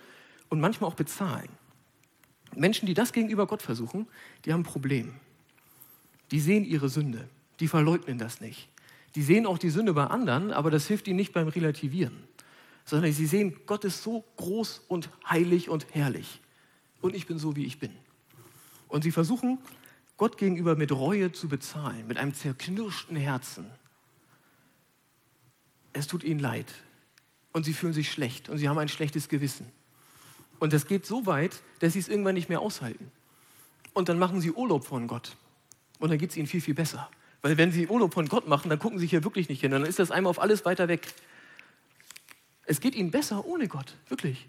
und 0.49 0.61
manchmal 0.61 0.89
auch 0.89 0.95
bezahlen. 0.95 1.49
Menschen, 2.55 2.87
die 2.87 2.95
das 2.95 3.13
gegenüber 3.13 3.45
Gott 3.45 3.61
versuchen, 3.61 4.07
die 4.45 4.53
haben 4.53 4.61
ein 4.61 4.63
Problem. 4.63 5.13
Die 6.31 6.39
sehen 6.39 6.65
ihre 6.65 6.89
Sünde, 6.89 7.29
die 7.59 7.67
verleugnen 7.67 8.17
das 8.17 8.41
nicht. 8.41 8.69
Die 9.15 9.21
sehen 9.21 9.45
auch 9.45 9.57
die 9.57 9.69
Sünde 9.69 9.93
bei 9.93 10.05
anderen, 10.05 10.51
aber 10.51 10.69
das 10.69 10.87
hilft 10.87 11.07
ihnen 11.07 11.17
nicht 11.17 11.33
beim 11.33 11.47
Relativieren, 11.47 12.23
sondern 12.85 13.11
sie 13.11 13.25
sehen, 13.25 13.55
Gott 13.65 13.83
ist 13.85 14.03
so 14.03 14.23
groß 14.37 14.83
und 14.87 15.09
heilig 15.27 15.69
und 15.69 15.87
herrlich 15.93 16.41
und 17.01 17.15
ich 17.15 17.25
bin 17.25 17.39
so, 17.39 17.55
wie 17.55 17.65
ich 17.65 17.79
bin. 17.79 17.91
Und 18.87 19.03
sie 19.03 19.11
versuchen, 19.11 19.59
Gott 20.17 20.37
gegenüber 20.37 20.75
mit 20.75 20.91
Reue 20.91 21.31
zu 21.31 21.47
bezahlen, 21.47 22.07
mit 22.07 22.17
einem 22.17 22.33
zerknirschten 22.33 23.15
Herzen. 23.15 23.65
Es 25.93 26.07
tut 26.07 26.23
ihnen 26.23 26.39
leid 26.39 26.73
und 27.53 27.63
sie 27.63 27.73
fühlen 27.73 27.93
sich 27.93 28.11
schlecht 28.11 28.49
und 28.49 28.57
sie 28.57 28.67
haben 28.69 28.77
ein 28.77 28.89
schlechtes 28.89 29.29
Gewissen. 29.29 29.67
Und 30.59 30.73
das 30.73 30.87
geht 30.87 31.05
so 31.05 31.25
weit, 31.25 31.61
dass 31.79 31.93
sie 31.93 31.99
es 31.99 32.07
irgendwann 32.07 32.33
nicht 32.33 32.49
mehr 32.49 32.61
aushalten. 32.61 33.11
Und 33.93 34.09
dann 34.09 34.19
machen 34.19 34.41
sie 34.41 34.51
Urlaub 34.51 34.85
von 34.85 35.07
Gott. 35.07 35.37
Und 35.99 36.09
dann 36.09 36.17
geht 36.17 36.31
es 36.31 36.37
ihnen 36.37 36.47
viel, 36.47 36.61
viel 36.61 36.73
besser. 36.73 37.09
Weil 37.41 37.57
wenn 37.57 37.71
sie 37.71 37.87
Urlaub 37.87 38.13
von 38.13 38.27
Gott 38.27 38.47
machen, 38.47 38.69
dann 38.69 38.79
gucken 38.79 38.99
sie 38.99 39.07
hier 39.07 39.23
wirklich 39.23 39.49
nicht 39.49 39.61
hin. 39.61 39.71
Dann 39.71 39.85
ist 39.85 39.99
das 39.99 40.11
einmal 40.11 40.31
auf 40.31 40.39
alles 40.39 40.65
weiter 40.65 40.87
weg. 40.87 41.07
Es 42.65 42.81
geht 42.81 42.95
ihnen 42.95 43.11
besser 43.11 43.45
ohne 43.45 43.67
Gott, 43.67 43.95
wirklich. 44.09 44.45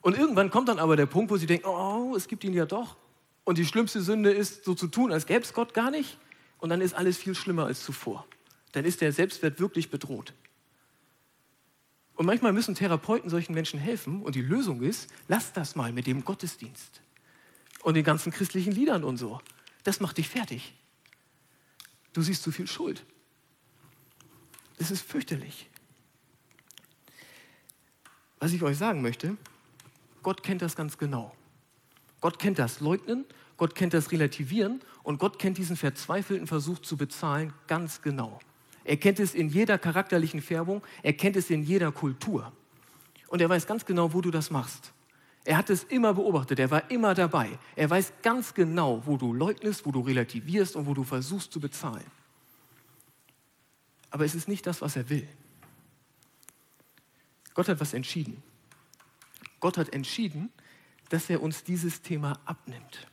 Und 0.00 0.16
irgendwann 0.16 0.50
kommt 0.50 0.68
dann 0.68 0.78
aber 0.78 0.96
der 0.96 1.06
Punkt, 1.06 1.30
wo 1.30 1.36
sie 1.36 1.46
denken, 1.46 1.66
oh, 1.66 2.14
es 2.16 2.28
gibt 2.28 2.44
ihn 2.44 2.52
ja 2.52 2.64
doch. 2.64 2.96
Und 3.44 3.58
die 3.58 3.66
schlimmste 3.66 4.00
Sünde 4.00 4.30
ist, 4.30 4.64
so 4.64 4.74
zu 4.74 4.86
tun, 4.86 5.12
als 5.12 5.26
gäbe 5.26 5.42
es 5.42 5.52
Gott 5.52 5.74
gar 5.74 5.90
nicht. 5.90 6.18
Und 6.58 6.70
dann 6.70 6.80
ist 6.80 6.94
alles 6.94 7.16
viel 7.16 7.34
schlimmer 7.34 7.66
als 7.66 7.82
zuvor. 7.82 8.26
Dann 8.72 8.84
ist 8.84 9.00
der 9.00 9.12
Selbstwert 9.12 9.58
wirklich 9.58 9.90
bedroht. 9.90 10.32
Und 12.14 12.26
manchmal 12.26 12.52
müssen 12.52 12.74
Therapeuten 12.74 13.30
solchen 13.30 13.52
Menschen 13.52 13.78
helfen. 13.78 14.22
Und 14.22 14.34
die 14.34 14.42
Lösung 14.42 14.82
ist, 14.82 15.10
lass 15.28 15.52
das 15.52 15.76
mal 15.76 15.92
mit 15.92 16.06
dem 16.06 16.24
Gottesdienst 16.24 17.00
und 17.82 17.94
den 17.94 18.04
ganzen 18.04 18.32
christlichen 18.32 18.72
Liedern 18.72 19.04
und 19.04 19.16
so. 19.16 19.40
Das 19.84 20.00
macht 20.00 20.18
dich 20.18 20.28
fertig. 20.28 20.74
Du 22.16 22.22
siehst 22.22 22.42
zu 22.42 22.50
viel 22.50 22.66
Schuld. 22.66 23.04
Das 24.78 24.90
ist 24.90 25.02
fürchterlich. 25.02 25.68
Was 28.38 28.54
ich 28.54 28.62
euch 28.62 28.78
sagen 28.78 29.02
möchte, 29.02 29.36
Gott 30.22 30.42
kennt 30.42 30.62
das 30.62 30.76
ganz 30.76 30.96
genau. 30.96 31.36
Gott 32.22 32.38
kennt 32.38 32.58
das 32.58 32.80
Leugnen, 32.80 33.26
Gott 33.58 33.74
kennt 33.74 33.92
das 33.92 34.12
Relativieren 34.12 34.80
und 35.02 35.18
Gott 35.18 35.38
kennt 35.38 35.58
diesen 35.58 35.76
verzweifelten 35.76 36.46
Versuch 36.46 36.78
zu 36.78 36.96
bezahlen 36.96 37.52
ganz 37.66 38.00
genau. 38.00 38.38
Er 38.84 38.96
kennt 38.96 39.20
es 39.20 39.34
in 39.34 39.50
jeder 39.50 39.76
charakterlichen 39.76 40.40
Färbung, 40.40 40.82
er 41.02 41.12
kennt 41.12 41.36
es 41.36 41.50
in 41.50 41.64
jeder 41.64 41.92
Kultur. 41.92 42.50
Und 43.28 43.42
er 43.42 43.50
weiß 43.50 43.66
ganz 43.66 43.84
genau, 43.84 44.14
wo 44.14 44.22
du 44.22 44.30
das 44.30 44.50
machst. 44.50 44.94
Er 45.46 45.56
hat 45.56 45.70
es 45.70 45.84
immer 45.84 46.12
beobachtet, 46.12 46.58
er 46.58 46.70
war 46.70 46.90
immer 46.90 47.14
dabei. 47.14 47.58
Er 47.76 47.88
weiß 47.88 48.14
ganz 48.20 48.52
genau, 48.52 49.00
wo 49.06 49.16
du 49.16 49.32
leugnest, 49.32 49.86
wo 49.86 49.92
du 49.92 50.00
relativierst 50.00 50.74
und 50.74 50.86
wo 50.86 50.92
du 50.92 51.04
versuchst 51.04 51.52
zu 51.52 51.60
bezahlen. 51.60 52.04
Aber 54.10 54.24
es 54.24 54.34
ist 54.34 54.48
nicht 54.48 54.66
das, 54.66 54.82
was 54.82 54.96
er 54.96 55.08
will. 55.08 55.26
Gott 57.54 57.68
hat 57.68 57.80
was 57.80 57.94
entschieden. 57.94 58.42
Gott 59.60 59.78
hat 59.78 59.94
entschieden, 59.94 60.50
dass 61.10 61.30
er 61.30 61.40
uns 61.40 61.62
dieses 61.62 62.02
Thema 62.02 62.40
abnimmt. 62.44 63.06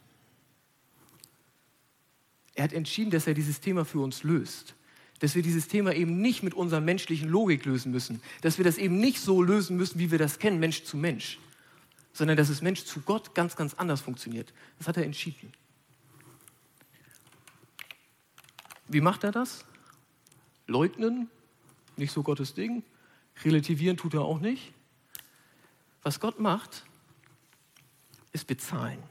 Er 2.56 2.63
hat 2.63 2.74
entschieden, 2.74 3.12
dass 3.12 3.28
er 3.28 3.36
dieses 3.36 3.62
Thema 3.62 3.86
für 3.86 4.00
uns 4.00 4.24
löst 4.24 4.75
dass 5.24 5.36
wir 5.36 5.42
dieses 5.42 5.70
Thema 5.70 5.94
eben 5.94 6.20
nicht 6.20 6.44
mit 6.44 6.54
unserer 6.54 6.82
menschlichen 6.82 7.30
Logik 7.30 7.63
lösen 7.63 7.94
müssen, 7.94 8.22
dass 8.42 8.58
wir 8.58 8.66
das 8.66 8.78
eben 8.78 8.98
nicht 8.98 9.22
so 9.22 9.42
lösen 9.42 9.78
müssen, 9.78 9.98
wie 9.98 10.12
wir 10.12 10.18
das 10.18 10.38
kennen, 10.38 10.60
Mensch 10.60 10.84
zu 10.84 10.98
Mensch, 10.98 11.40
sondern 12.13 12.38
dass 12.38 12.50
es 12.50 12.62
Mensch 12.62 12.86
zu 12.86 13.01
Gott 13.01 13.34
ganz, 13.36 13.55
ganz 13.55 13.74
anders 13.74 14.01
funktioniert. 14.01 14.53
Das 14.77 14.88
hat 14.88 14.98
er 14.98 15.03
entschieden. 15.03 15.51
Wie 18.88 19.01
macht 19.01 19.24
er 19.24 19.32
das? 19.32 19.65
Leugnen, 20.67 21.29
nicht 21.98 22.12
so 22.12 22.22
Gottes 22.24 22.53
Ding. 22.53 22.84
Relativieren 23.43 23.98
tut 23.98 24.13
er 24.13 24.22
auch 24.22 24.39
nicht. 24.39 24.74
Was 26.03 26.20
Gott 26.20 26.39
macht, 26.39 26.86
ist 28.32 28.46
bezahlen. 28.46 29.01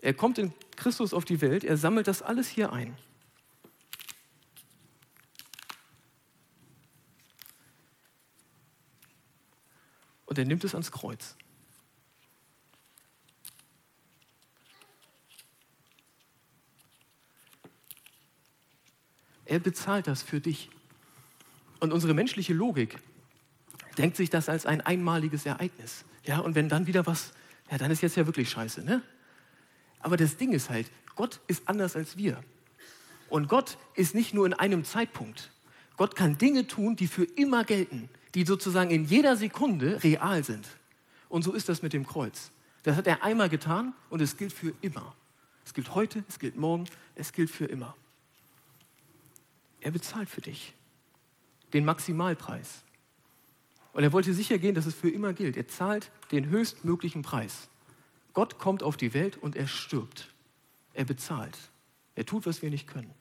Er 0.00 0.14
kommt 0.14 0.38
in 0.38 0.54
Christus 0.76 1.12
auf 1.12 1.26
die 1.26 1.42
Welt, 1.42 1.62
er 1.64 1.76
sammelt 1.76 2.06
das 2.06 2.22
alles 2.22 2.48
hier 2.48 2.72
ein. 2.72 2.96
Und 10.30 10.38
er 10.38 10.44
nimmt 10.44 10.62
es 10.62 10.74
ans 10.74 10.92
Kreuz. 10.92 11.34
Er 19.44 19.58
bezahlt 19.58 20.06
das 20.06 20.22
für 20.22 20.40
dich. 20.40 20.70
Und 21.80 21.92
unsere 21.92 22.14
menschliche 22.14 22.54
Logik 22.54 22.96
denkt 23.98 24.16
sich 24.16 24.30
das 24.30 24.48
als 24.48 24.66
ein 24.66 24.80
einmaliges 24.80 25.46
Ereignis. 25.46 26.04
Ja, 26.24 26.38
und 26.38 26.54
wenn 26.54 26.68
dann 26.68 26.86
wieder 26.86 27.06
was, 27.06 27.32
ja, 27.68 27.76
dann 27.76 27.90
ist 27.90 28.00
jetzt 28.00 28.16
ja 28.16 28.24
wirklich 28.24 28.50
scheiße, 28.50 28.84
ne? 28.84 29.02
Aber 29.98 30.16
das 30.16 30.36
Ding 30.36 30.52
ist 30.52 30.70
halt, 30.70 30.88
Gott 31.16 31.40
ist 31.48 31.68
anders 31.68 31.96
als 31.96 32.16
wir. 32.16 32.40
Und 33.28 33.48
Gott 33.48 33.78
ist 33.96 34.14
nicht 34.14 34.32
nur 34.32 34.46
in 34.46 34.54
einem 34.54 34.84
Zeitpunkt. 34.84 35.50
Gott 35.96 36.14
kann 36.14 36.38
Dinge 36.38 36.68
tun, 36.68 36.94
die 36.94 37.08
für 37.08 37.24
immer 37.24 37.64
gelten, 37.64 38.08
die 38.34 38.44
sozusagen 38.44 38.90
in 38.90 39.04
jeder 39.04 39.36
Sekunde 39.36 40.02
real 40.02 40.44
sind. 40.44 40.66
Und 41.28 41.42
so 41.42 41.52
ist 41.52 41.68
das 41.68 41.82
mit 41.82 41.92
dem 41.92 42.06
Kreuz. 42.06 42.50
Das 42.82 42.96
hat 42.96 43.06
er 43.06 43.22
einmal 43.22 43.48
getan 43.48 43.94
und 44.08 44.20
es 44.20 44.36
gilt 44.36 44.52
für 44.52 44.72
immer. 44.80 45.14
Es 45.64 45.74
gilt 45.74 45.94
heute, 45.94 46.24
es 46.28 46.38
gilt 46.38 46.56
morgen, 46.56 46.86
es 47.14 47.32
gilt 47.32 47.50
für 47.50 47.66
immer. 47.66 47.96
Er 49.80 49.90
bezahlt 49.90 50.28
für 50.28 50.40
dich 50.40 50.74
den 51.72 51.84
Maximalpreis. 51.84 52.82
Und 53.92 54.02
er 54.02 54.12
wollte 54.12 54.34
sicher 54.34 54.58
gehen, 54.58 54.74
dass 54.74 54.86
es 54.86 54.94
für 54.94 55.10
immer 55.10 55.32
gilt. 55.32 55.56
Er 55.56 55.68
zahlt 55.68 56.10
den 56.30 56.48
höchstmöglichen 56.48 57.22
Preis. 57.22 57.68
Gott 58.32 58.58
kommt 58.58 58.82
auf 58.82 58.96
die 58.96 59.14
Welt 59.14 59.36
und 59.36 59.56
er 59.56 59.66
stirbt. 59.66 60.32
Er 60.94 61.04
bezahlt. 61.04 61.58
Er 62.14 62.24
tut, 62.24 62.46
was 62.46 62.62
wir 62.62 62.70
nicht 62.70 62.86
können. 62.86 63.12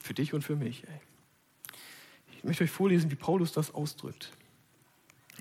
Für 0.00 0.14
dich 0.14 0.34
und 0.34 0.42
für 0.42 0.56
mich. 0.56 0.84
Ey. 0.84 1.00
Ich 2.44 2.46
möchte 2.46 2.64
euch 2.64 2.70
vorlesen, 2.70 3.10
wie 3.10 3.14
Paulus 3.14 3.52
das 3.52 3.72
ausdrückt. 3.72 4.30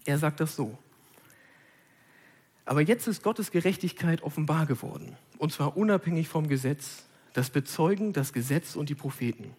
Er 0.06 0.18
sagt 0.18 0.40
das 0.40 0.56
so. 0.56 0.78
Aber 2.64 2.80
jetzt 2.80 3.08
ist 3.10 3.24
Gottes 3.24 3.52
Gerechtigkeit 3.52 4.24
offenbar 4.24 4.66
geworden, 4.66 5.18
und 5.38 5.52
zwar 5.52 5.76
unabhängig 5.76 6.30
vom 6.30 6.48
Gesetz, 6.48 7.04
das 7.34 7.50
bezeugen 7.50 8.14
das 8.14 8.32
Gesetz 8.32 8.78
und 8.78 8.88
die 8.88 8.96
Propheten. 8.96 9.54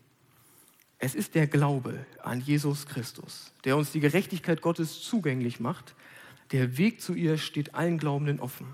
Es 0.98 1.14
ist 1.14 1.34
der 1.34 1.46
Glaube 1.46 2.06
an 2.22 2.40
Jesus 2.40 2.86
Christus, 2.86 3.52
der 3.64 3.76
uns 3.76 3.92
die 3.92 4.00
Gerechtigkeit 4.00 4.62
Gottes 4.62 5.02
zugänglich 5.02 5.60
macht 5.60 5.94
der 6.50 6.78
Weg 6.78 7.02
zu 7.02 7.12
ihr 7.12 7.36
steht 7.36 7.74
allen 7.74 7.98
Glaubenden 7.98 8.40
offen. 8.40 8.68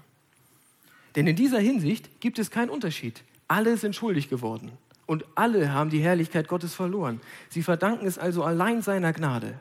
Denn 1.16 1.26
in 1.26 1.34
dieser 1.34 1.58
Hinsicht 1.58 2.20
gibt 2.20 2.38
es 2.38 2.52
keinen 2.52 2.70
Unterschied. 2.70 3.24
Alle 3.48 3.76
sind 3.76 3.96
schuldig 3.96 4.28
geworden 4.28 4.70
und 5.10 5.24
alle 5.34 5.72
haben 5.72 5.90
die 5.90 5.98
Herrlichkeit 5.98 6.46
Gottes 6.46 6.72
verloren. 6.72 7.20
Sie 7.48 7.64
verdanken 7.64 8.06
es 8.06 8.16
also 8.16 8.44
allein 8.44 8.80
seiner 8.80 9.12
Gnade, 9.12 9.58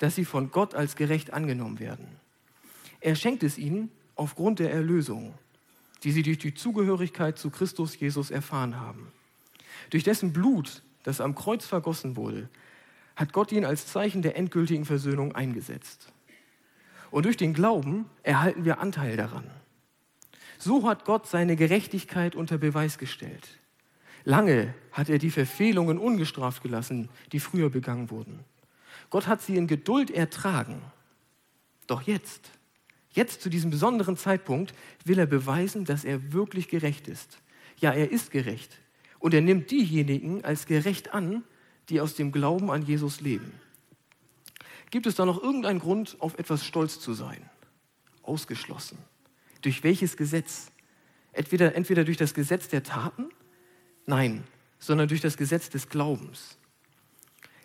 dass 0.00 0.16
sie 0.16 0.26
von 0.26 0.50
Gott 0.50 0.74
als 0.74 0.96
gerecht 0.96 1.32
angenommen 1.32 1.80
werden. 1.80 2.06
Er 3.00 3.14
schenkt 3.14 3.42
es 3.42 3.56
ihnen 3.56 3.90
aufgrund 4.16 4.58
der 4.58 4.70
Erlösung, 4.70 5.32
die 6.04 6.12
sie 6.12 6.22
durch 6.22 6.36
die 6.36 6.52
Zugehörigkeit 6.52 7.38
zu 7.38 7.48
Christus 7.48 7.98
Jesus 7.98 8.30
erfahren 8.30 8.78
haben. 8.78 9.10
Durch 9.88 10.04
dessen 10.04 10.34
Blut, 10.34 10.82
das 11.04 11.22
am 11.22 11.34
Kreuz 11.34 11.64
vergossen 11.64 12.14
wurde, 12.14 12.50
hat 13.16 13.32
Gott 13.32 13.52
ihn 13.52 13.64
als 13.64 13.86
Zeichen 13.86 14.20
der 14.20 14.36
endgültigen 14.36 14.84
Versöhnung 14.84 15.34
eingesetzt. 15.34 16.12
Und 17.10 17.24
durch 17.24 17.38
den 17.38 17.54
Glauben 17.54 18.10
erhalten 18.22 18.66
wir 18.66 18.78
Anteil 18.78 19.16
daran. 19.16 19.50
So 20.58 20.86
hat 20.86 21.06
Gott 21.06 21.26
seine 21.26 21.56
Gerechtigkeit 21.56 22.34
unter 22.34 22.58
Beweis 22.58 22.98
gestellt. 22.98 23.58
Lange 24.26 24.74
hat 24.90 25.08
er 25.08 25.18
die 25.18 25.30
Verfehlungen 25.30 25.98
ungestraft 25.98 26.60
gelassen, 26.60 27.08
die 27.30 27.38
früher 27.38 27.70
begangen 27.70 28.10
wurden. 28.10 28.40
Gott 29.08 29.28
hat 29.28 29.40
sie 29.40 29.56
in 29.56 29.68
Geduld 29.68 30.10
ertragen. 30.10 30.82
Doch 31.86 32.02
jetzt, 32.02 32.50
jetzt 33.12 33.40
zu 33.40 33.48
diesem 33.48 33.70
besonderen 33.70 34.16
Zeitpunkt, 34.16 34.74
will 35.04 35.20
er 35.20 35.26
beweisen, 35.26 35.84
dass 35.84 36.04
er 36.04 36.32
wirklich 36.32 36.68
gerecht 36.68 37.06
ist. 37.06 37.38
Ja, 37.78 37.92
er 37.92 38.10
ist 38.10 38.32
gerecht. 38.32 38.76
Und 39.20 39.32
er 39.32 39.42
nimmt 39.42 39.70
diejenigen 39.70 40.44
als 40.44 40.66
gerecht 40.66 41.14
an, 41.14 41.44
die 41.88 42.00
aus 42.00 42.16
dem 42.16 42.32
Glauben 42.32 42.72
an 42.72 42.82
Jesus 42.82 43.20
leben. 43.20 43.52
Gibt 44.90 45.06
es 45.06 45.14
da 45.14 45.24
noch 45.24 45.40
irgendeinen 45.40 45.78
Grund, 45.78 46.16
auf 46.18 46.36
etwas 46.36 46.64
stolz 46.64 46.98
zu 46.98 47.14
sein? 47.14 47.48
Ausgeschlossen. 48.24 48.98
Durch 49.62 49.84
welches 49.84 50.16
Gesetz? 50.16 50.72
Entweder, 51.30 51.76
entweder 51.76 52.02
durch 52.02 52.16
das 52.16 52.34
Gesetz 52.34 52.66
der 52.66 52.82
Taten? 52.82 53.28
Nein, 54.06 54.44
sondern 54.78 55.08
durch 55.08 55.20
das 55.20 55.36
Gesetz 55.36 55.68
des 55.68 55.88
Glaubens. 55.88 56.56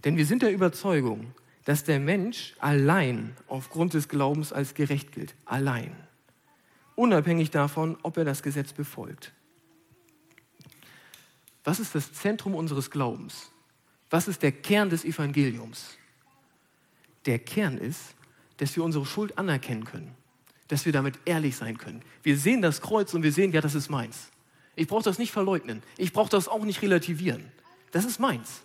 Denn 0.04 0.18
wir 0.18 0.26
sind 0.26 0.42
der 0.42 0.52
Überzeugung, 0.52 1.34
dass 1.66 1.84
der 1.84 2.00
Mensch 2.00 2.56
allein 2.60 3.36
aufgrund 3.48 3.94
des 3.94 4.08
Glaubens 4.08 4.52
als 4.52 4.74
gerecht 4.74 5.12
gilt. 5.12 5.36
Allein. 5.46 5.96
Unabhängig 6.96 7.52
davon, 7.52 7.98
ob 8.02 8.18
er 8.18 8.26
das 8.26 8.42
Gesetz 8.42 8.74
befolgt. 8.74 9.32
Was 11.64 11.80
ist 11.80 11.94
das 11.94 12.12
Zentrum 12.14 12.56
unseres 12.56 12.90
Glaubens? 12.90 13.52
Was 14.10 14.28
ist 14.28 14.42
der 14.42 14.52
Kern 14.52 14.90
des 14.90 15.06
Evangeliums? 15.06 15.98
Der 17.28 17.38
Kern 17.38 17.78
ist, 17.78 18.16
dass 18.58 18.76
wir 18.76 18.84
unsere 18.84 19.06
Schuld 19.06 19.38
anerkennen 19.38 19.86
können, 19.86 20.16
dass 20.68 20.86
wir 20.86 20.92
damit 20.92 21.20
ehrlich 21.26 21.56
sein 21.56 21.78
können. 21.78 22.02
Wir 22.24 22.38
sehen 22.38 22.62
das 22.62 22.82
Kreuz 22.82 23.14
und 23.14 23.22
wir 23.22 23.32
sehen, 23.32 23.52
ja, 23.52 23.62
das 23.62 23.76
ist 23.76 23.90
meins. 23.90 24.32
Ich 24.76 24.88
brauche 24.88 25.04
das 25.04 25.20
nicht 25.20 25.32
verleugnen. 25.32 25.84
Ich 25.98 26.14
brauche 26.14 26.30
das 26.30 26.48
auch 26.48 26.64
nicht 26.64 26.82
relativieren. 26.82 27.52
Das 27.92 28.06
ist 28.06 28.20
meins. 28.20 28.62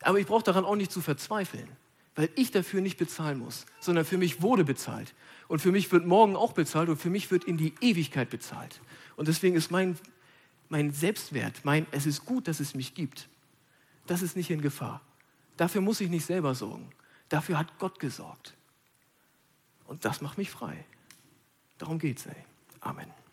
Aber 0.00 0.18
ich 0.18 0.26
brauche 0.26 0.44
daran 0.44 0.64
auch 0.64 0.76
nicht 0.76 0.92
zu 0.92 1.00
verzweifeln, 1.00 1.68
weil 2.14 2.28
ich 2.36 2.50
dafür 2.50 2.80
nicht 2.80 2.98
bezahlen 2.98 3.38
muss, 3.38 3.66
sondern 3.80 4.04
für 4.04 4.18
mich 4.18 4.42
wurde 4.42 4.64
bezahlt. 4.64 5.14
Und 5.48 5.60
für 5.60 5.72
mich 5.72 5.90
wird 5.92 6.06
morgen 6.06 6.36
auch 6.36 6.52
bezahlt 6.52 6.88
und 6.88 6.96
für 6.96 7.10
mich 7.10 7.30
wird 7.30 7.44
in 7.44 7.56
die 7.56 7.74
Ewigkeit 7.80 8.30
bezahlt. 8.30 8.80
Und 9.16 9.28
deswegen 9.28 9.56
ist 9.56 9.70
mein, 9.70 9.98
mein 10.68 10.92
Selbstwert, 10.92 11.64
mein, 11.64 11.86
es 11.90 12.06
ist 12.06 12.24
gut, 12.24 12.48
dass 12.48 12.60
es 12.60 12.74
mich 12.74 12.94
gibt, 12.94 13.28
das 14.06 14.22
ist 14.22 14.36
nicht 14.36 14.50
in 14.50 14.60
Gefahr. 14.60 15.00
Dafür 15.56 15.80
muss 15.80 16.00
ich 16.00 16.10
nicht 16.10 16.26
selber 16.26 16.54
sorgen. 16.54 16.90
Dafür 17.28 17.58
hat 17.58 17.78
Gott 17.78 17.98
gesorgt. 17.98 18.54
Und 19.86 20.04
das 20.04 20.20
macht 20.20 20.38
mich 20.38 20.50
frei. 20.50 20.84
Darum 21.78 21.98
geht's, 21.98 22.26
ey. 22.26 22.44
Amen. 22.80 23.23